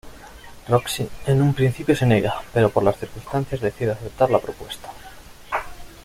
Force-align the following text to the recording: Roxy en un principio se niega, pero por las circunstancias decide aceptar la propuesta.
Roxy 0.67 1.07
en 1.27 1.43
un 1.43 1.53
principio 1.53 1.95
se 1.95 2.07
niega, 2.07 2.41
pero 2.55 2.71
por 2.71 2.81
las 2.81 2.97
circunstancias 2.97 3.61
decide 3.61 3.91
aceptar 3.91 4.31
la 4.31 4.39
propuesta. 4.39 4.91